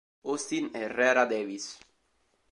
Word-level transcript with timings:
Austin 0.31 0.71
Herrera 0.73 1.25
Davis 1.27 1.67